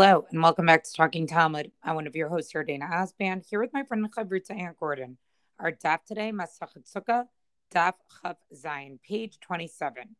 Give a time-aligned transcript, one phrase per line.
[0.00, 1.72] Hello, and welcome back to Talking Talmud.
[1.82, 5.18] I'm one of your hosts here, Yardaena Osband, here with my friend Chavruta Anne Gordon.
[5.58, 7.24] Our daf today, Masachet Sukkah,
[7.74, 10.14] daf Chav Zion, page 27.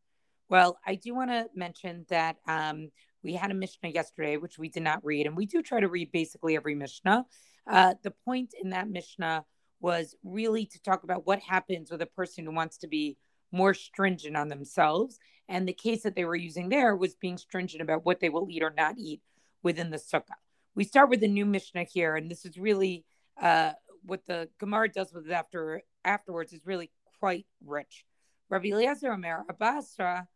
[0.49, 2.91] Well, I do want to mention that um,
[3.23, 5.87] we had a Mishnah yesterday, which we did not read, and we do try to
[5.87, 7.25] read basically every Mishnah.
[7.65, 9.45] Uh, the point in that Mishnah
[9.79, 13.15] was really to talk about what happens with a person who wants to be
[13.53, 15.19] more stringent on themselves.
[15.47, 18.49] And the case that they were using there was being stringent about what they will
[18.49, 19.21] eat or not eat
[19.63, 20.39] within the sukkah.
[20.75, 23.05] We start with the new Mishnah here, and this is really
[23.41, 23.73] uh,
[24.03, 28.05] what the Gemara does with it after afterwards is really quite rich.
[28.49, 30.27] Rabbi Eliezer Omer Abasra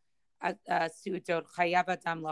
[0.44, 2.26] Suudot Chayav Adam.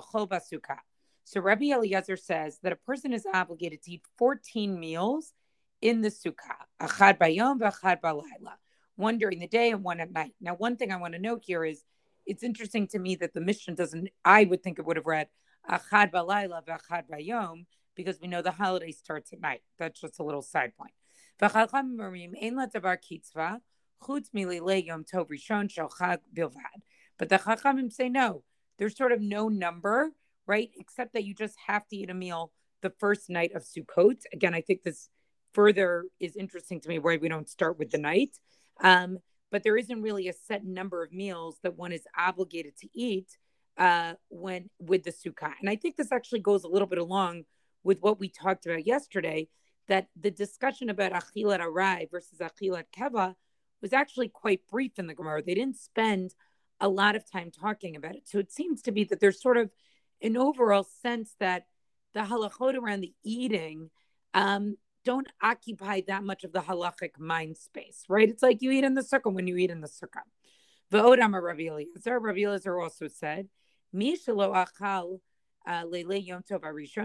[1.23, 5.33] So Rabbi Eliezer says that a person is obligated to eat 14 meals
[5.81, 8.53] in the sukkah, achad bayom balayla,
[8.95, 10.33] one during the day and one at night.
[10.39, 11.83] Now, one thing I want to note here is
[12.25, 14.09] it's interesting to me that the Mishnah doesn't.
[14.23, 15.27] I would think it would have read
[15.69, 19.61] Achad Balayla v'Achad Bayom because we know the holiday starts at night.
[19.77, 20.93] That's just a little side point.
[21.39, 21.53] But
[27.29, 28.43] the Chachamim say no.
[28.77, 30.11] There's sort of no number,
[30.47, 30.69] right?
[30.77, 32.51] Except that you just have to eat a meal
[32.81, 34.23] the first night of Sukkot.
[34.33, 35.09] Again, I think this
[35.53, 38.37] further is interesting to me why we don't start with the night.
[38.83, 39.19] Um,
[39.51, 43.37] but there isn't really a set number of meals that one is obligated to eat
[43.77, 45.53] uh, when with the sukkah.
[45.59, 47.43] And I think this actually goes a little bit along
[47.83, 49.47] with what we talked about yesterday.
[49.87, 53.35] That the discussion about achilat arai versus achilat keva
[53.81, 55.41] was actually quite brief in the Gemara.
[55.43, 56.33] They didn't spend
[56.79, 58.27] a lot of time talking about it.
[58.27, 59.69] So it seems to be that there's sort of
[60.21, 61.65] an overall sense that
[62.13, 63.89] the halachot around the eating
[64.33, 68.29] um, don't occupy that much of the halachic mind space, right?
[68.29, 70.21] It's like you eat in the sukkah when you eat in the sukkah.
[70.91, 73.47] V'odam Rabbi Eliezer, Rabbi Eliezer also said,
[73.93, 75.87] Uh.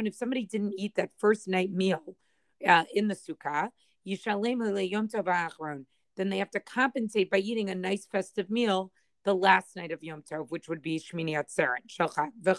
[0.07, 2.17] If somebody didn't eat that first night meal
[2.67, 3.71] uh, in the sukkah.
[6.17, 8.93] Then they have to compensate by eating a nice festive meal
[9.25, 11.83] the last night of Yom Tov, which would be Shmini Atzeret.
[12.41, 12.55] The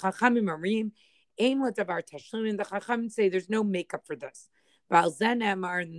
[2.64, 4.50] chachamim say there's no makeup for this.
[4.90, 5.12] And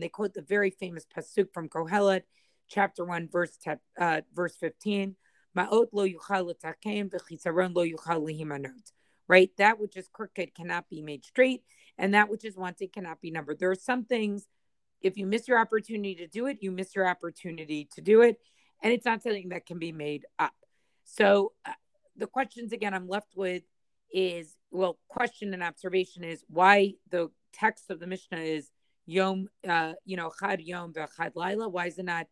[0.02, 2.22] they quote the very famous pasuk from Kohelet,
[2.68, 5.16] chapter one, verse te- uh, verse fifteen.
[9.28, 11.62] Right, that which is crooked cannot be made straight,
[11.98, 13.58] and that which is wanted cannot be numbered.
[13.58, 14.46] There are some things.
[15.02, 18.38] If you miss your opportunity to do it, you miss your opportunity to do it,
[18.82, 20.54] and it's not something that can be made up.
[21.04, 21.72] So, uh,
[22.16, 23.62] the questions again I'm left with
[24.10, 28.70] is well, question and observation is why the text of the Mishnah is
[29.06, 31.68] Yom, uh, you know, Chad Yom v'Chad Laila.
[31.68, 32.26] Why is it not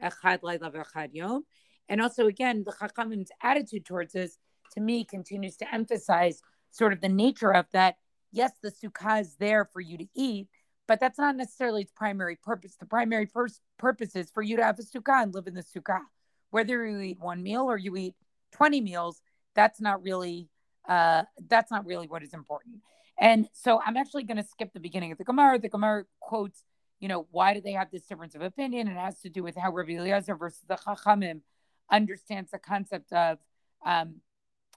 [0.00, 1.44] Chad Laila v'Chad Yom?
[1.92, 4.38] And also, again, the Chachamim's attitude towards this,
[4.72, 7.96] to me, continues to emphasize sort of the nature of that.
[8.32, 10.48] Yes, the sukkah is there for you to eat,
[10.88, 12.76] but that's not necessarily its primary purpose.
[12.80, 15.62] The primary pers- purpose is for you to have a sukkah and live in the
[15.62, 16.00] sukkah.
[16.48, 18.14] Whether you eat one meal or you eat
[18.52, 19.20] 20 meals,
[19.54, 20.48] that's not really
[20.88, 22.76] uh, that's not really what is important.
[23.20, 25.58] And so I'm actually going to skip the beginning of the Gemara.
[25.58, 26.64] The Gemara quotes,
[27.00, 28.88] you know, why do they have this difference of opinion?
[28.88, 31.42] It has to do with how Rabbi Eliezer versus the Chachamim
[31.90, 33.38] understands the concept of
[33.84, 34.16] um,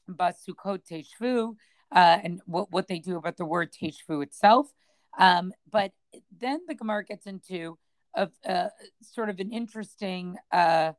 [0.09, 1.55] basukot teshvu
[1.91, 4.67] uh, and what, what they do about the word teshvu itself.
[5.17, 5.91] Um, but
[6.38, 7.77] then the Gemara gets into
[8.16, 8.69] a, uh,
[9.01, 10.93] sort of an interesting, uh,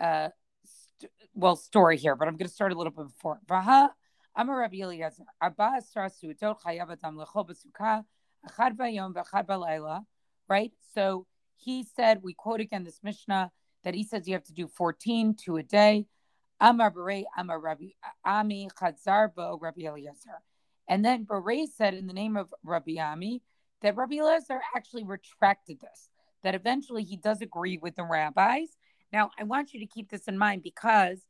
[0.00, 0.28] uh,
[0.64, 3.40] st- well, story here, but I'm going to start a little bit before.
[3.48, 3.90] Vaha
[4.34, 5.24] a Rabbi Eliezer.
[5.40, 8.04] Abba Asrasu Dot Chayav Adam Lechol B'Sukkah
[8.48, 10.04] Achad Vayom V'Achad Balayla.
[10.48, 10.72] Right.
[10.94, 11.26] So
[11.56, 13.50] he said, we quote again this Mishnah
[13.84, 16.06] that he says you have to do 14, two a day.
[16.60, 16.84] Ami
[19.60, 20.42] Rabbi Eliezer.
[20.88, 23.42] And then Beret said in the name of Rabbi Ami
[23.80, 26.08] that Rabbi Eliezer actually retracted this,
[26.42, 28.68] that eventually he does agree with the rabbis.
[29.12, 31.20] Now, I want you to keep this in mind because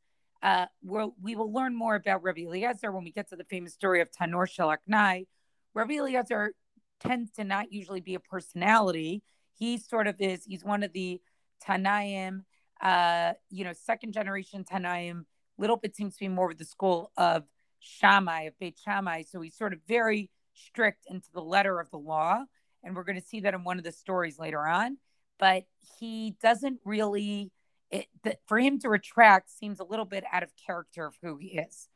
[0.43, 3.73] uh, we'll, we will learn more about Rabbi Eliezer when we get to the famous
[3.73, 5.25] story of Tanor Shalaknai.
[5.73, 6.53] Rabbi Eliezer
[6.99, 9.23] tends to not usually be a personality.
[9.57, 11.21] He sort of is, he's one of the
[11.65, 12.43] Tanaim,
[12.81, 15.25] uh, you know, second generation Tanaim,
[15.57, 17.43] little bit seems to be more with the school of
[17.79, 19.23] Shammai, of Beit Shammai.
[19.23, 22.43] So he's sort of very strict into the letter of the law.
[22.83, 24.97] And we're going to see that in one of the stories later on.
[25.39, 25.63] But
[25.99, 27.51] he doesn't really
[27.91, 31.37] it, that for him to retract seems a little bit out of character of who
[31.37, 31.87] he is.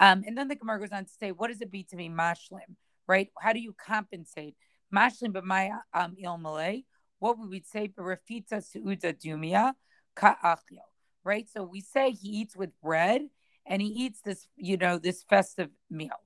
[0.00, 2.08] Um, and then the Gemara goes on to say, what does it be to be
[2.08, 2.76] mashlim,
[3.06, 3.28] right?
[3.38, 4.56] How do you compensate?
[4.94, 6.84] Mashlim but my um, il malay.
[7.22, 7.86] What would we say?
[7.86, 9.74] Berefita suuda dumia
[10.16, 10.82] ka'achyo,
[11.22, 11.48] right?
[11.48, 13.22] So we say he eats with bread
[13.64, 16.18] and he eats this, you know, this festive meal.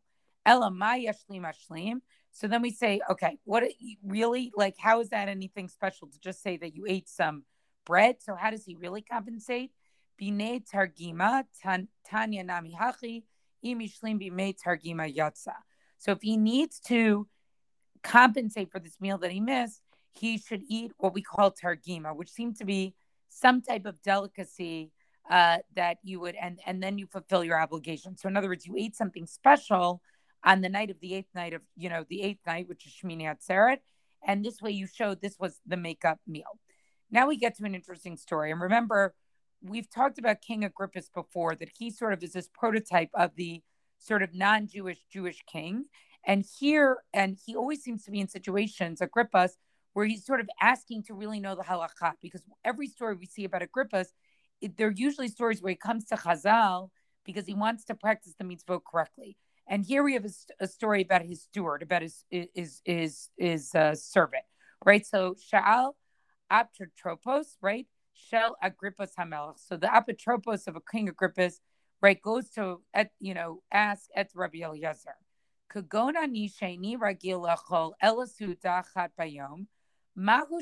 [0.47, 1.97] Ela yashlim mashlim.
[2.33, 3.65] So then we say, okay, what
[4.03, 4.77] really like?
[4.79, 7.45] How is that anything special to just say that you ate some
[7.85, 8.17] bread?
[8.21, 9.73] So how does he really compensate?
[10.19, 11.45] Bine targima
[12.09, 13.25] tanya nami hachi
[13.63, 15.57] imishlim bime targima yatsa.
[15.99, 17.29] So if he needs to
[18.03, 19.83] compensate for this meal that he missed,
[20.19, 22.95] he should eat what we call targima, which seemed to be
[23.29, 24.91] some type of delicacy
[25.31, 28.17] uh, that you would, and and then you fulfill your obligation.
[28.17, 30.01] So in other words, you ate something special
[30.45, 32.93] on the night of the eighth night of you know the eighth night, which is
[32.93, 33.79] Shmini Atzeret,
[34.27, 36.59] and this way you showed this was the makeup meal.
[37.11, 39.15] Now we get to an interesting story, and remember,
[39.63, 43.63] we've talked about King Agrippus before that he sort of is this prototype of the
[43.99, 45.87] sort of non-Jewish Jewish king,
[46.25, 49.57] and here, and he always seems to be in situations Agrippa's
[49.97, 53.45] where he's sort of asking to really know the halakha because every story we see
[53.45, 54.13] about Agrippa's,
[54.61, 56.91] it, they're usually stories where he comes to Chazal
[57.25, 59.39] because he wants to practice the mitzvot correctly.
[59.67, 63.75] And here we have a, a story about his steward, about his his his his
[63.75, 64.45] uh, servant,
[64.85, 65.07] right?
[65.07, 65.93] So Shaal
[66.53, 67.87] Apotropos, right?
[68.13, 69.59] Shel Agrippa's Hamelech.
[69.67, 71.59] So the Apotropos of a king Agrippa's,
[72.03, 75.17] right, goes to at you know ask at Rabbi Eliezer.
[75.73, 79.67] Kagona nisheni ragil lachol elasu dachat bayom,
[80.17, 80.59] So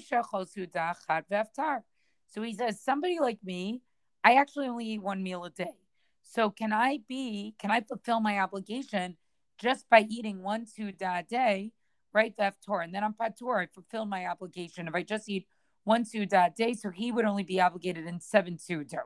[2.42, 3.82] he says, somebody like me,
[4.24, 5.76] I actually only eat one meal a day.
[6.22, 9.16] So can I be, can I fulfill my obligation
[9.58, 11.72] just by eating one suda a day,
[12.12, 12.34] right?
[12.36, 12.82] Veftor.
[12.82, 14.88] And then I'm patur, I fulfill my obligation.
[14.88, 15.46] If I just eat
[15.84, 19.02] one suda a day, so he would only be obligated in seven suda.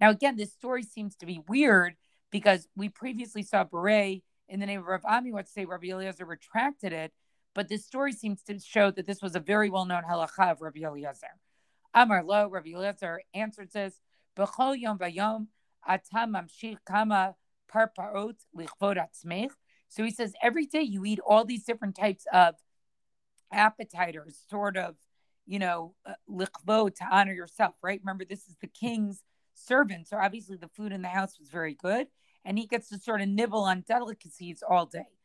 [0.00, 1.94] Now, again, this story seems to be weird
[2.30, 6.24] because we previously saw Beret in the name of Rav Ami, what say Rabbi Eliezer
[6.24, 7.12] retracted it,
[7.56, 10.80] but this story seems to show that this was a very well-known halacha of Rabbi
[10.80, 11.40] Eliezer.
[11.94, 13.98] Amar lo, Rabbi Eliezer answered this,
[14.36, 15.46] B'chol yom v'yom
[15.88, 17.34] atam mamshich kama
[17.72, 19.52] parparot lichvod atzmech.
[19.88, 22.56] So he says every day you eat all these different types of
[23.50, 24.96] appetizers, sort of,
[25.46, 28.00] you know, uh, lichvod to honor yourself, right?
[28.04, 29.22] Remember, this is the king's
[29.54, 32.08] servant, so obviously the food in the house was very good
[32.44, 35.15] and he gets to sort of nibble on delicacies all day.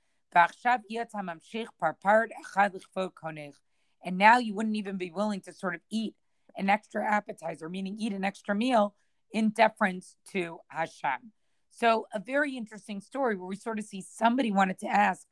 [4.04, 6.16] And now you wouldn't even be willing to sort of eat
[6.57, 8.95] an extra appetizer, meaning eat an extra meal
[9.31, 11.31] in deference to Hashem.
[11.69, 15.25] So, a very interesting story where we sort of see somebody wanted to ask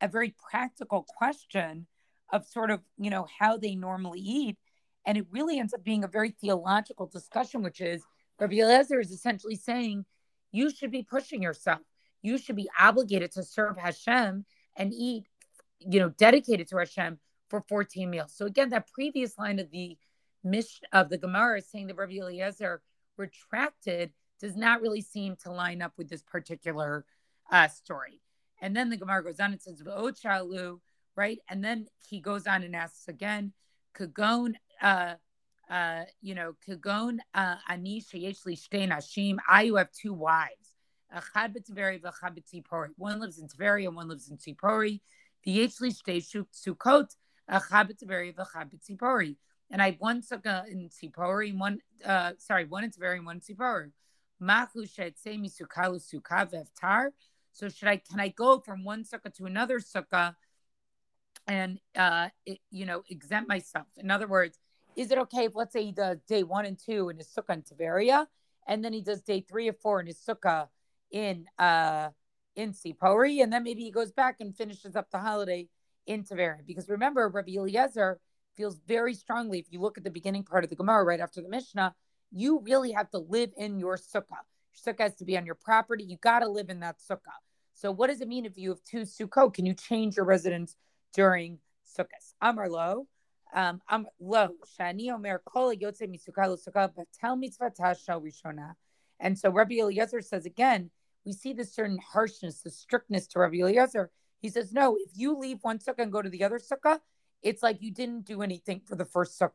[0.00, 1.86] a very practical question
[2.32, 4.56] of sort of, you know, how they normally eat.
[5.06, 8.02] And it really ends up being a very theological discussion, which is
[8.40, 10.04] Rabbi Eliezer is essentially saying
[10.50, 11.80] you should be pushing yourself.
[12.24, 15.26] You should be obligated to serve Hashem and eat,
[15.78, 17.18] you know, dedicated to Hashem
[17.50, 18.32] for 14 meals.
[18.34, 19.98] So again, that previous line of the
[20.42, 22.82] Mish of the Gemara saying that Rabbi Eliezer
[23.16, 27.04] retracted does not really seem to line up with this particular
[27.50, 28.20] uh, story.
[28.60, 30.80] And then the Gemara goes on and says, Chalu,
[31.16, 31.38] right?
[31.48, 33.52] And then he goes on and asks again,
[33.94, 35.14] Kagon, uh,
[35.70, 39.36] uh, you know, Kagon uh, Ani Sheyesh Li Nashim.
[39.48, 40.63] I you have two wives.
[42.96, 45.00] One lives in Tveri and one lives in Tzipori.
[49.70, 53.40] And I one sukkah in Tzipori, one, uh, sorry, one in Tveri and one in
[53.40, 53.92] Tzipori.
[57.52, 60.34] So should I, can I go from one sukkah to another sukkah
[61.46, 63.86] and, uh, it, you know, exempt myself?
[63.96, 64.58] In other words,
[64.96, 67.54] is it okay if let's say he does day one and two in his sukkah
[67.54, 68.26] in Tiberia,
[68.66, 70.68] and then he does day three or four in his sukkah
[71.10, 72.08] in uh
[72.56, 75.68] in Tzipori, and then maybe he goes back and finishes up the holiday
[76.06, 76.64] in Tiberia?
[76.64, 78.20] Because remember, Rabbi Eliezer
[78.56, 79.58] feels very strongly.
[79.58, 81.94] If you look at the beginning part of the Gemara right after the Mishnah,
[82.30, 84.42] you really have to live in your sukkah.
[84.72, 86.04] Your sukkah has to be on your property.
[86.04, 87.40] You got to live in that sukkah.
[87.74, 89.54] So, what does it mean if you have two sukkot?
[89.54, 90.76] Can you change your residence
[91.12, 91.58] during
[91.98, 92.34] sukkahs?
[92.40, 93.08] Amar lo,
[93.54, 94.50] um, I'm low.
[94.78, 98.74] Shani Omer Kol Yotze Misuka Lusuka, but tell mitzvah Tasha Rishona.
[99.20, 100.90] And so Rabbi Eliezer says again,
[101.24, 104.10] we see this certain harshness, the strictness to Rabbi Eliezer.
[104.40, 106.98] He says, no, if you leave one sukkah and go to the other sukkah,
[107.42, 109.52] it's like you didn't do anything for the first sukkah.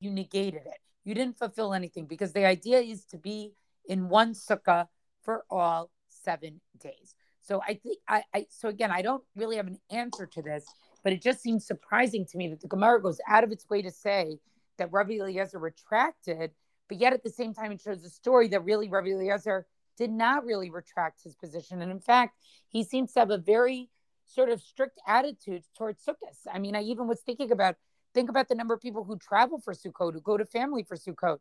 [0.00, 0.78] You negated it.
[1.04, 3.52] You didn't fulfill anything because the idea is to be
[3.86, 4.88] in one sukkah
[5.22, 7.14] for all seven days.
[7.42, 10.66] So I think I, I so again, I don't really have an answer to this
[11.02, 13.82] but it just seems surprising to me that the Gemara goes out of its way
[13.82, 14.38] to say
[14.78, 16.52] that Rabbi Eliezer retracted,
[16.88, 19.66] but yet at the same time it shows a story that really Rabbi Eliezer
[19.96, 21.82] did not really retract his position.
[21.82, 22.36] And in fact,
[22.68, 23.90] he seems to have a very
[24.26, 26.36] sort of strict attitude towards Sukkot.
[26.52, 27.76] I mean, I even was thinking about
[28.14, 30.96] think about the number of people who travel for Sukkot, who go to family for
[30.96, 31.38] Sukkot.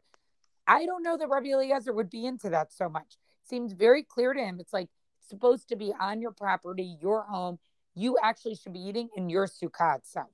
[0.66, 3.18] I don't know that Rabbi Eliezer would be into that so much.
[3.44, 4.60] It seems very clear to him.
[4.60, 4.89] It's like
[5.20, 7.60] it's supposed to be on your property, your home
[7.98, 10.30] you actually should be eating in your sukkah itself.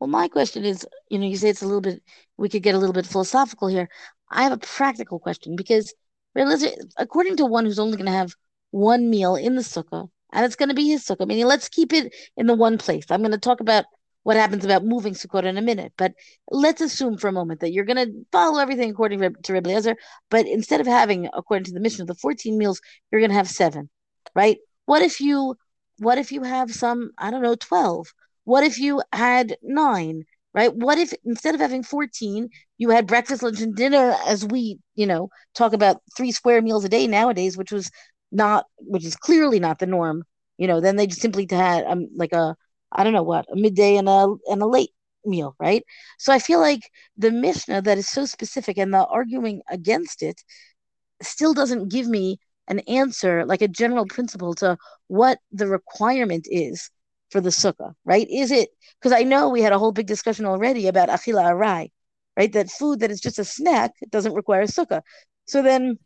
[0.00, 2.02] Well, my question is, you know, you say it's a little bit,
[2.36, 3.88] we could get a little bit philosophical here.
[4.30, 5.94] I have a practical question because,
[6.96, 8.34] according to one who's only going to have
[8.70, 11.92] one meal in the sukkah, and it's going to be his sukkah, meaning let's keep
[11.92, 13.06] it in the one place.
[13.10, 13.84] I'm going to talk about
[14.24, 16.12] what happens about moving sukkah in a minute, but
[16.50, 19.96] let's assume for a moment that you're going to follow everything according to Rebbe Eliezer,
[20.30, 23.36] but instead of having, according to the mission of the 14 meals, you're going to
[23.36, 23.88] have seven,
[24.34, 24.58] right?
[24.86, 25.56] What if you,
[25.98, 28.08] what if you have some, I don't know, 12?
[28.44, 30.24] What if you had nine?
[30.54, 30.74] Right?
[30.74, 32.48] What if instead of having 14,
[32.78, 36.84] you had breakfast, lunch, and dinner as we, you know, talk about three square meals
[36.84, 37.90] a day nowadays, which was
[38.30, 40.22] not, which is clearly not the norm.
[40.58, 42.54] You know, then they just simply had um, like a,
[42.92, 44.90] I don't know what, a midday and a and a late
[45.24, 45.84] meal, right?
[46.18, 46.82] So I feel like
[47.16, 50.40] the Mishnah that is so specific and the arguing against it
[51.22, 54.76] still doesn't give me an answer, like a general principle to
[55.08, 56.90] what the requirement is
[57.34, 58.28] for the sukkah, right?
[58.30, 58.68] Is it
[59.00, 61.90] because I know we had a whole big discussion already about achila arai,
[62.36, 62.52] right?
[62.52, 65.02] That food that is just a snack doesn't require a sukkah.
[65.44, 65.98] So then,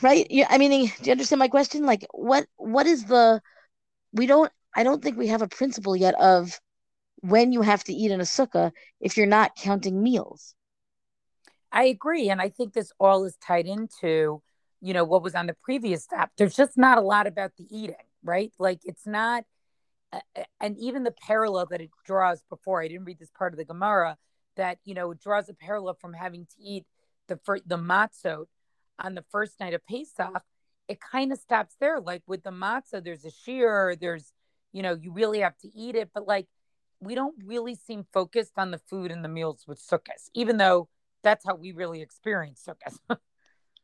[0.00, 0.26] right?
[0.30, 1.84] Yeah, I mean, do you understand my question?
[1.84, 3.42] Like, what what is the?
[4.14, 4.50] We don't.
[4.74, 6.58] I don't think we have a principle yet of
[7.16, 10.54] when you have to eat in a sukkah if you're not counting meals.
[11.70, 14.42] I agree, and I think this all is tied into,
[14.80, 16.30] you know, what was on the previous step.
[16.38, 18.52] There's just not a lot about the eating right?
[18.58, 19.44] Like it's not,
[20.60, 23.64] and even the parallel that it draws before, I didn't read this part of the
[23.64, 24.16] Gemara,
[24.56, 26.84] that, you know, it draws a parallel from having to eat
[27.28, 28.46] the, fir- the matzot
[28.98, 30.42] on the first night of Pesach.
[30.88, 32.00] It kind of stops there.
[32.00, 34.32] Like with the matzah, there's a shear, there's,
[34.72, 36.48] you know, you really have to eat it, but like
[37.00, 40.88] we don't really seem focused on the food and the meals with sukkahs, even though
[41.22, 42.98] that's how we really experience sukkahs.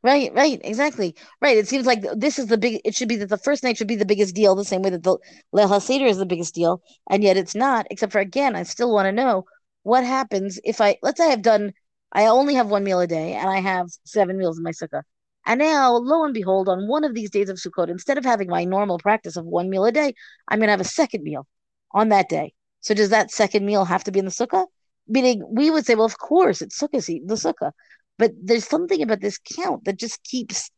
[0.07, 1.15] Right, right, exactly.
[1.41, 1.57] Right.
[1.57, 2.79] It seems like this is the big.
[2.85, 4.89] It should be that the first night should be the biggest deal, the same way
[4.91, 5.17] that the
[5.53, 7.87] Leil HaSeder is the biggest deal, and yet it's not.
[7.91, 9.43] Except for again, I still want to know
[9.83, 11.73] what happens if I let's say I've done.
[12.13, 15.01] I only have one meal a day, and I have seven meals in my sukkah.
[15.45, 18.49] And now, lo and behold, on one of these days of Sukkot, instead of having
[18.49, 20.13] my normal practice of one meal a day,
[20.47, 21.45] I'm going to have a second meal
[21.91, 22.53] on that day.
[22.79, 24.67] So does that second meal have to be in the sukkah?
[25.07, 27.71] Meaning, we would say, well, of course, it's sukkah, the sukkah.
[28.17, 30.71] But there's something about this count that just keeps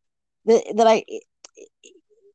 [0.46, 1.04] that that I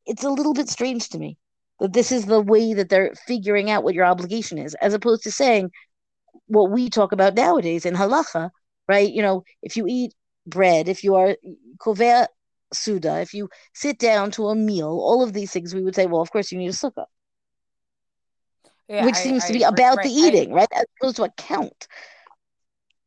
[0.06, 1.38] it's a little bit strange to me
[1.80, 5.24] that this is the way that they're figuring out what your obligation is, as opposed
[5.24, 5.70] to saying
[6.46, 8.50] what we talk about nowadays in halacha,
[8.88, 9.10] right?
[9.10, 10.14] You know, if you eat
[10.46, 11.36] bread, if you are
[11.78, 12.26] kovea
[12.72, 16.06] suda, if you sit down to a meal, all of these things, we would say,
[16.06, 17.06] well, of course, you need a sukkah.
[18.88, 20.68] Yeah, which I, seems I, to be I, about right, the eating, right?
[20.74, 21.88] As opposed to a count.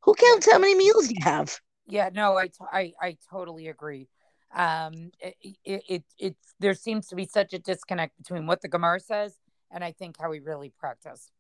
[0.04, 1.60] Who counts how many meals you have?
[1.88, 4.10] Yeah, no, I, t- I, I totally agree.
[4.53, 8.67] Um, it, it, it, it's there seems to be such a disconnect between what the
[8.67, 9.38] Gemara says
[9.72, 11.32] and I think how we really practice.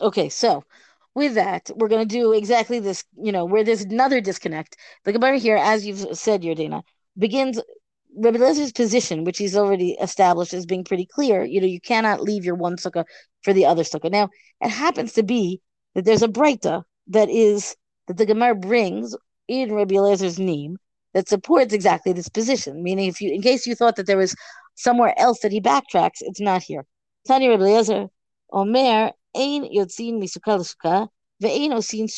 [0.00, 0.64] Okay, so
[1.14, 3.04] with that, we're going to do exactly this.
[3.16, 4.76] You know, where there's another disconnect.
[5.04, 6.82] The Gemara here, as you've said, Yardaena,
[7.18, 7.60] begins
[8.16, 11.44] Rabbi Lezer's position, which he's already established as being pretty clear.
[11.44, 13.04] You know, you cannot leave your one sukkah
[13.42, 14.10] for the other sukkah.
[14.10, 14.28] Now,
[14.60, 15.60] it happens to be
[15.94, 19.14] that there's a breita that is that the Gemara brings
[19.48, 20.76] in Rabbi Eliezer name
[21.14, 22.82] that supports exactly this position.
[22.82, 24.34] Meaning, if you, in case you thought that there was
[24.74, 26.84] somewhere else that he backtracks, it's not here.
[27.26, 28.08] Tani Rabbi Eliezer,
[28.52, 30.20] Omer, Ein Yotzin
[31.42, 32.08] Ve'ein Osin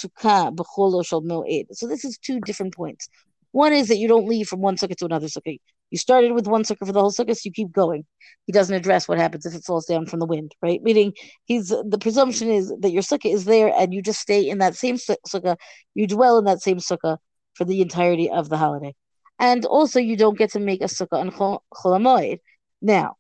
[1.25, 1.67] Moed.
[1.73, 3.09] So this is two different points.
[3.53, 5.59] One is that you don't leave from one sukkah to another sukkah.
[5.95, 8.05] You started with one sukkah for the whole sukkah, so you keep going.
[8.47, 10.83] He doesn't address what happens if it falls down from the wind, right?
[10.83, 11.13] Meaning,
[11.45, 14.75] he's the presumption is that your sukkah is there and you just stay in that
[14.75, 15.57] same sukkah.
[15.95, 17.19] You dwell in that same sukkah
[17.53, 18.93] for the entirety of the holiday,
[19.39, 22.39] and also you don't get to make a sukkah on Chol
[22.83, 23.15] Now,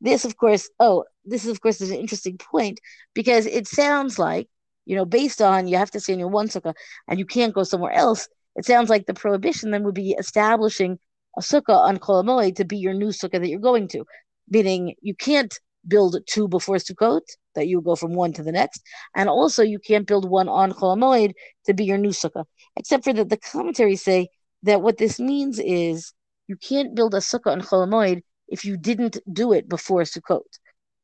[0.00, 2.80] this, of course, oh, this is of course is an interesting point
[3.12, 4.48] because it sounds like
[4.86, 6.72] you know, based on you have to stay in your one sukkah
[7.08, 10.98] and you can't go somewhere else it sounds like the prohibition then would be establishing
[11.36, 14.04] a sukkah on Chol to be your new sukkah that you're going to,
[14.48, 17.22] meaning you can't build two before Sukkot,
[17.54, 18.82] that you go from one to the next,
[19.14, 21.32] and also you can't build one on Chol
[21.66, 22.44] to be your new sukkah,
[22.76, 24.28] except for that the commentaries say
[24.62, 26.12] that what this means is
[26.48, 30.42] you can't build a sukkah on Chol if you didn't do it before Sukkot,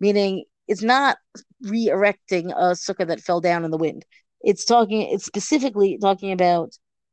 [0.00, 1.18] meaning it's not
[1.62, 4.04] re-erecting a sukkah that fell down in the wind.
[4.40, 5.02] It's talking.
[5.02, 6.72] It's specifically talking about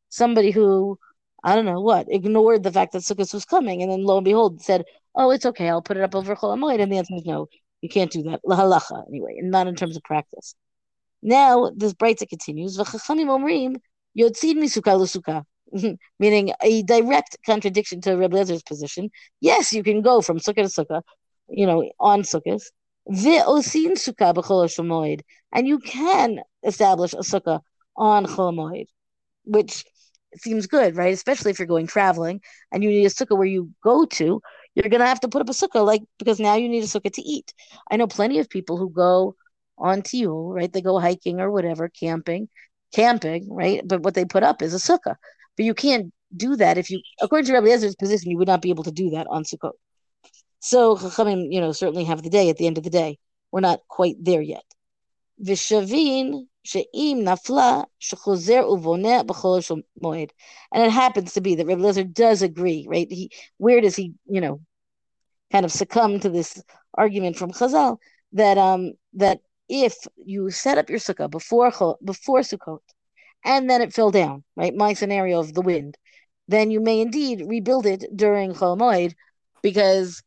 [0.10, 0.98] somebody who
[1.44, 4.26] I don't know what ignored the fact that Sukkot was coming, and then lo and
[4.26, 7.16] behold said, "Oh, it's okay, I'll put it up over Chol Hamoed." And the answer
[7.16, 7.48] is no,
[7.82, 8.42] you can't do that.
[8.46, 10.56] Lahalacha anyway, and not in terms of practice.
[11.22, 12.78] Now this Breita continues.
[12.78, 13.76] V'chachamim omrim
[14.18, 15.44] yotzid l'sukkah.
[16.20, 19.10] Meaning a direct contradiction to Reb Lezer's position.
[19.40, 21.02] Yes, you can go from sukkah to sukkah,
[21.48, 22.62] you know, on Sukkot.
[23.10, 25.20] Ve'osin sukkah b'chol
[25.54, 27.62] and you can establish a sukkah
[27.96, 28.86] on Chol
[29.46, 29.84] which
[30.38, 31.14] seems good, right?
[31.14, 34.42] Especially if you're going traveling and you need a sukkah where you go to,
[34.76, 37.12] you're gonna have to put up a sukkah, like because now you need a sukkah
[37.14, 37.54] to eat.
[37.90, 39.36] I know plenty of people who go
[39.78, 40.72] on tiyul, right?
[40.72, 42.50] They go hiking or whatever, camping,
[42.94, 43.82] camping, right?
[43.86, 45.16] But what they put up is a sukkah.
[45.58, 48.62] But you can't do that if you, according to Rabbi Ezra's position, you would not
[48.62, 49.74] be able to do that on Sukkot.
[50.60, 53.18] So Chachamim, you know, certainly have the day at the end of the day.
[53.52, 54.64] We're not quite there yet.
[55.44, 60.30] Vishavin she'im nafla uvoneh b'chol moed.
[60.72, 63.08] And it happens to be that Rabbi Lezer does agree, right?
[63.10, 64.62] He, where does he, you know,
[65.52, 66.62] kind of succumb to this
[66.94, 67.98] argument from Chazal
[68.34, 72.80] that um that if you set up your sukkah before before Sukkot,
[73.46, 74.74] and then it fell down, right?
[74.76, 75.98] My scenario of the wind,
[76.48, 79.14] then you may indeed rebuild it during Chol Moed,
[79.62, 80.22] because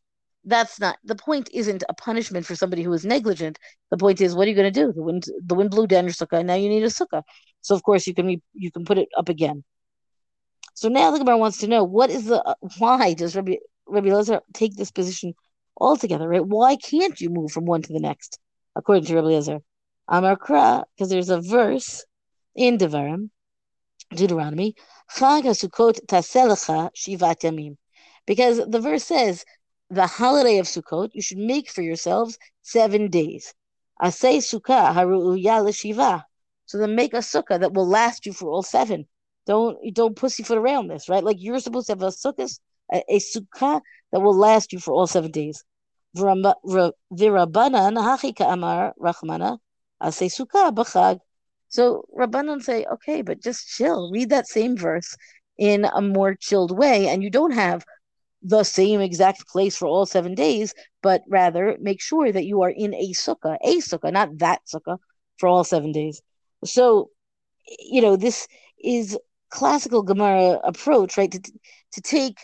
[0.45, 1.49] that's not the point.
[1.53, 3.59] Isn't a punishment for somebody who is negligent.
[3.91, 4.91] The point is, what are you going to do?
[4.91, 7.23] The wind, the wind blew down your sukkah, and now you need a sukkah.
[7.61, 9.63] So of course you can you can put it up again.
[10.73, 13.55] So now the Gemara wants to know what is the why does Rabbi
[13.87, 15.33] Rabbi Elazar take this position
[15.79, 16.27] altogether?
[16.27, 16.45] Right?
[16.45, 18.39] Why can't you move from one to the next?
[18.75, 19.61] According to Rabbi Elazar,
[20.07, 22.03] Amar Kra, because there's a verse
[22.55, 23.29] in Devarim,
[24.13, 24.75] Deuteronomy,
[25.15, 27.77] Chag Shivat Yamim.
[28.25, 29.43] Because the verse says,
[29.89, 33.53] the holiday of Sukkot, you should make for yourselves seven days.
[34.01, 36.23] Asay Sukkah Haru'uya L'Shiva.
[36.65, 39.05] So then make a sukkah that will last you for all seven.
[39.45, 41.23] Don't don't pussyfoot around this, right?
[41.23, 42.59] Like you're supposed to have a sukkah,
[42.91, 45.63] a, a sukkah that will last you for all seven days.
[46.15, 49.59] Virabanan hachika amar rachmana
[50.01, 51.19] asay sukkah b'chag
[51.73, 54.11] so Rabbanan say, okay, but just chill.
[54.11, 55.17] Read that same verse
[55.57, 57.83] in a more chilled way, and you don't have
[58.43, 62.69] the same exact place for all seven days, but rather make sure that you are
[62.69, 64.97] in a sukkah, a sukkah, not that sukkah,
[65.37, 66.21] for all seven days.
[66.65, 67.09] So,
[67.79, 68.47] you know, this
[68.83, 69.17] is
[69.49, 71.31] classical Gemara approach, right?
[71.31, 71.39] To
[71.93, 72.37] to take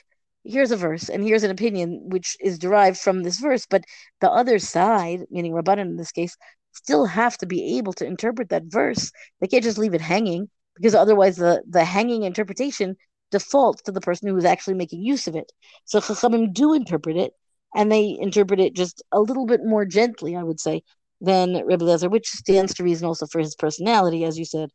[0.46, 3.84] here's a verse and here's an opinion which is derived from this verse, but
[4.22, 6.36] the other side, meaning Rabbanan in this case,
[6.72, 9.12] still have to be able to interpret that verse.
[9.42, 12.96] They can't just leave it hanging because otherwise the, the hanging interpretation
[13.32, 15.52] defaults to the person who is actually making use of it.
[15.86, 17.34] So Chachamim do interpret it,
[17.76, 20.84] and they interpret it just a little bit more gently, I would say,
[21.22, 24.70] than Rebbe Lezer, which stands to reason also for his personality, as you said,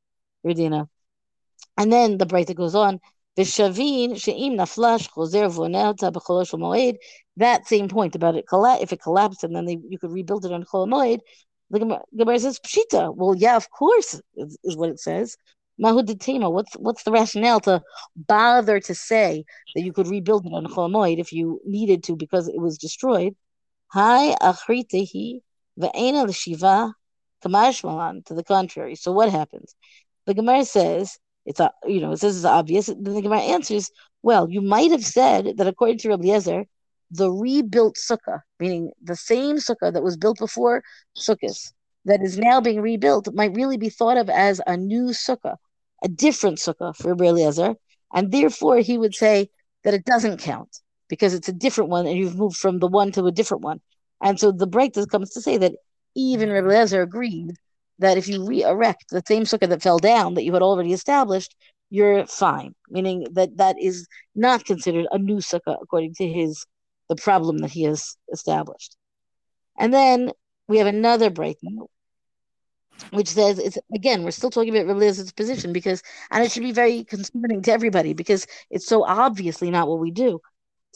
[0.46, 0.88] Yardaena.
[1.76, 3.00] And then the Braita goes on,
[3.36, 6.96] Vishavin she'im naflash chozer moed.
[7.36, 10.52] That same point about it, if it collapsed and then they, you could rebuild it
[10.52, 11.18] on chol moed,
[11.70, 13.14] the Gemara says pshita.
[13.16, 15.36] Well, yeah, of course is, is what it says.
[15.80, 16.52] Mahuditema.
[16.52, 17.82] What's what's the rationale to
[18.16, 22.16] bother to say that you could rebuild it on Chol Hamoed if you needed to
[22.16, 23.34] because it was destroyed?
[23.88, 25.40] Hi achritehi
[25.78, 26.92] ve'ena l'shiva
[27.44, 28.24] kamashmalan.
[28.26, 28.94] To the contrary.
[28.94, 29.74] So what happens?
[30.26, 32.86] The Gemara says it's a you know it says it's obvious.
[32.86, 33.90] Then the Gemara answers,
[34.22, 36.64] well, you might have said that according to Rabbi Yezer,
[37.10, 40.82] the rebuilt sukkah, meaning the same sukkah that was built before
[41.18, 41.72] sukkahs,
[42.04, 45.56] that is now being rebuilt, might really be thought of as a new sukkah,
[46.02, 47.74] a different sukkah for Rabbi Eliezer,
[48.12, 49.48] and therefore he would say
[49.84, 53.12] that it doesn't count because it's a different one and you've moved from the one
[53.12, 53.80] to a different one.
[54.22, 55.74] And so the breakdown comes to say that
[56.14, 57.54] even Rabbi Eliezer agreed
[57.98, 61.54] that if you re-erect the same sukkah that fell down that you had already established,
[61.90, 66.66] you're fine, meaning that that is not considered a new sukkah according to his
[67.08, 68.96] the problem that he has established.
[69.78, 70.32] And then
[70.68, 71.78] we have another breaking,
[73.11, 76.71] which says it's again we're still talking about Elizabeth's position because and it should be
[76.71, 80.39] very concerning to everybody because it's so obviously not what we do.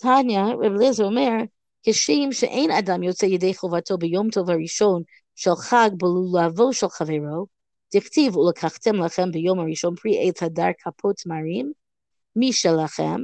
[0.01, 1.47] Tanya Elizabeth Omer
[1.83, 5.03] כשם שאין אדם יוצא ידי חובתו ביום טוב הראשון
[5.35, 7.45] של חג בלולבו של חברו,
[7.95, 11.71] דכתיב ולקחתם לכם ביום הראשון פרי עץ הדר כפות מרים,
[12.35, 13.21] משלכם,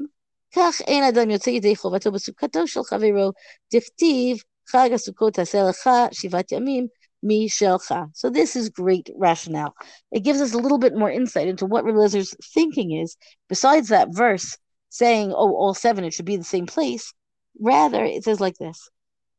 [0.56, 3.32] כך אין אדם יוצא ידי חובתו בסוכתו של חברו,
[3.73, 6.88] דכתיב חג הסוכות תעשה לך שבעת ימים
[7.24, 8.10] Mishelcha.
[8.14, 9.74] So this is great rationale.
[10.12, 13.16] It gives us a little bit more insight into what Relizer's thinking is,
[13.48, 14.56] besides that verse
[14.90, 17.12] saying, oh, all seven, it should be the same place.
[17.60, 18.88] Rather, it says like this.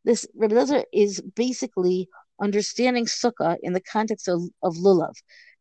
[0.03, 2.09] This Rebelezer is basically
[2.41, 5.13] understanding sukkah in the context of, of lulav.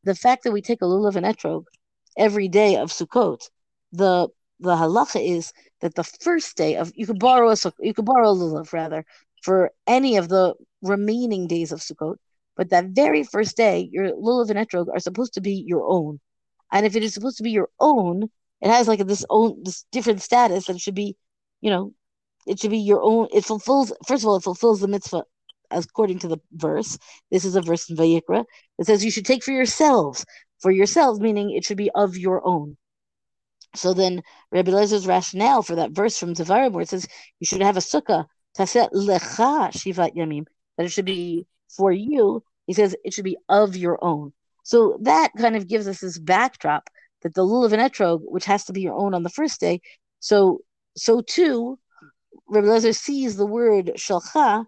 [0.04, 1.64] The fact that we take a lulav and etrog
[2.16, 3.48] every day of Sukkot,
[3.92, 4.28] the
[4.60, 8.04] the halacha is that the first day of you could borrow a sukkah, you could
[8.04, 9.04] borrow a lulav rather
[9.44, 12.16] for any of the remaining days of Sukkot,
[12.56, 16.20] but that very first day your lulav and etrog are supposed to be your own,
[16.72, 18.30] and if it is supposed to be your own,
[18.62, 21.16] it has like this own this different status and should be,
[21.60, 21.92] you know,
[22.46, 23.28] it should be your own.
[23.32, 23.92] It fulfills.
[24.06, 25.24] First of all, it fulfills the mitzvah
[25.70, 26.98] according to the verse.
[27.30, 28.44] This is a verse in Vayikra.
[28.78, 30.24] It says you should take for yourselves,
[30.60, 32.76] for yourselves, meaning it should be of your own.
[33.74, 37.08] So then Rabbi Lezer's rationale for that verse from Devarim where it says
[37.40, 38.26] you should have a sukkah,
[38.56, 43.76] lecha shivat yamim, that it should be for you, he says it should be of
[43.76, 44.32] your own.
[44.62, 46.88] So that kind of gives us this backdrop
[47.22, 49.80] that the lulav and etrog, which has to be your own on the first day,
[50.20, 50.60] so
[50.96, 51.78] so too,
[52.48, 54.66] Rabbi Lezer sees the word shalcha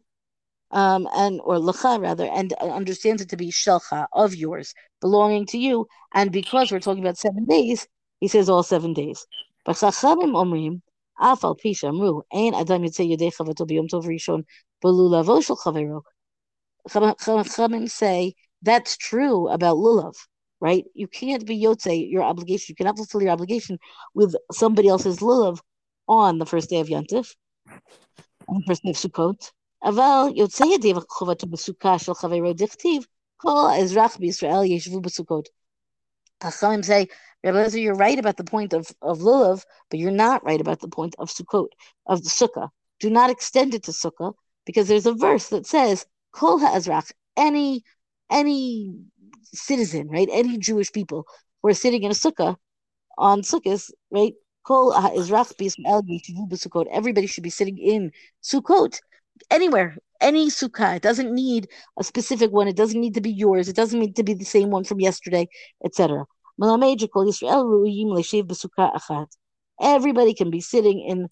[0.70, 5.59] um, and or lacha rather, and understands it to be shelcha of yours, belonging to
[5.59, 5.87] you.
[6.12, 7.87] And because we're talking about seven days,
[8.20, 9.27] he says all seven days.
[9.64, 10.83] But chachamim omrim
[11.19, 14.43] afal pisha amru ein adam yitzei yedei chavato biyom tov rishon
[14.84, 16.01] belulavo shel chavero.
[16.89, 20.15] Chachamim say that's true about lulav,
[20.60, 20.86] right?
[20.93, 22.65] You can't be yotze your obligation.
[22.69, 23.77] You cannot fulfill your obligation
[24.13, 25.60] with somebody else's lulav
[26.07, 27.36] on the first day of Yantif,
[28.47, 29.51] on the first day of Sukkot.
[29.84, 33.03] אבל יוצא ידי חובתו בסוכה של חברו דכתיב,
[33.38, 35.49] כל האזרח בישראל ישבו בסוכות.
[36.43, 37.07] Chachamim say,
[37.46, 40.88] Rabbi you're right about the point of, of Lulav, but you're not right about the
[40.88, 41.68] point of Sukkot,
[42.06, 42.70] of the Sukkah.
[42.98, 47.85] Do not extend it to Sukkah, because there's a verse that says, Kol ha'azrach, any,
[48.30, 48.96] any
[49.44, 51.24] citizen, right, any Jewish people
[51.62, 52.56] who are sitting in a Sukkah,
[53.16, 54.35] on Sukkahs, right,
[54.66, 56.87] Kol ha'azrach b'Yisrael yishivu b'Sukkot.
[56.90, 58.11] Everybody should be sitting in
[58.42, 58.98] Sukkot
[59.50, 60.96] anywhere, any sukkah.
[60.96, 62.68] It doesn't need a specific one.
[62.68, 63.68] It doesn't need to be yours.
[63.68, 65.48] It doesn't need to be the same one from yesterday,
[65.85, 66.24] etc.
[66.58, 67.06] Everybody
[70.34, 71.28] can be sitting in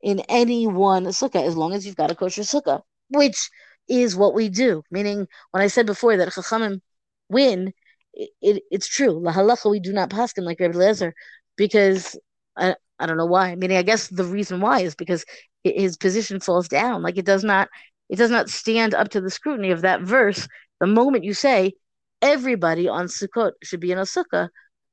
[0.00, 3.50] in any one sukkah as long as you've got a kosher sukkah, which
[3.88, 4.82] is what we do.
[4.90, 6.80] Meaning, when I said before that chachamim
[7.28, 7.72] win,
[8.12, 9.18] it, it, it's true.
[9.18, 11.12] La halacha we do not paskin like Rabbi Lezer
[11.56, 12.16] because
[12.56, 13.54] I, I don't know why.
[13.54, 15.24] Meaning, I guess the reason why is because
[15.64, 17.02] his position falls down.
[17.02, 17.68] Like it does not
[18.08, 20.48] it does not stand up to the scrutiny of that verse.
[20.80, 21.74] The moment you say
[22.22, 24.48] everybody on Sukkot should be in a sukkah,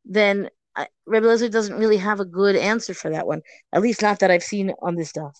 [0.05, 3.41] then I, Rebbe Lezer doesn't really have a good answer for that one.
[3.71, 5.37] At least not that I've seen on this stuff.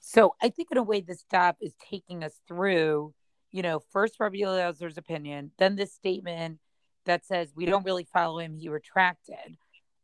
[0.00, 3.12] So I think in a way this stop is taking us through,
[3.50, 6.58] you know, first Rabbi Lezer's opinion, then this statement
[7.04, 9.56] that says we don't really follow him, he retracted.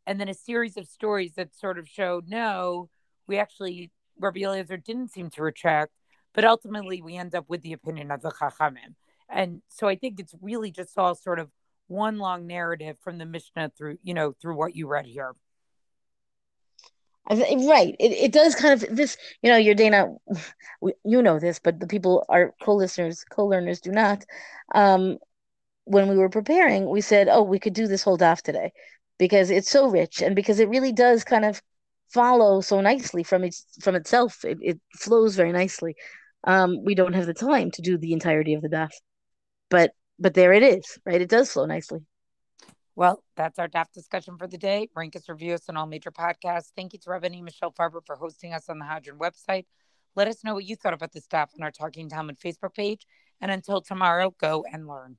[0.05, 2.89] And then a series of stories that sort of showed no,
[3.27, 5.93] we actually Rabbi Eliezer didn't seem to retract,
[6.33, 8.95] but ultimately we end up with the opinion of the Chachamim.
[9.33, 11.49] And so I think it's really just all sort of
[11.87, 15.33] one long narrative from the Mishnah through, you know, through what you read here.
[17.29, 17.95] Right.
[17.99, 20.17] It, it does kind of this, you know, Yardaena,
[21.05, 24.25] you know this, but the people, our co-listeners, co-learners do not.
[24.75, 25.17] Um,
[25.85, 28.71] when we were preparing, we said, oh, we could do this whole daf today
[29.17, 31.61] because it's so rich and because it really does kind of
[32.09, 34.43] follow so nicely from its from itself.
[34.45, 35.95] It, it flows very nicely.
[36.45, 38.91] Um, we don't have the time to do the entirety of the daf,
[39.73, 41.19] but but there it is, right?
[41.19, 42.01] It does flow nicely.
[42.95, 44.87] Well, that's our daf discussion for the day.
[44.95, 46.71] Rank us, review us on all major podcasts.
[46.75, 49.65] Thank you to Rabbi Michelle Farber for hosting us on the Hadran website.
[50.15, 53.07] Let us know what you thought about the staff on our Talking Talmud Facebook page.
[53.41, 55.17] And until tomorrow, go and learn.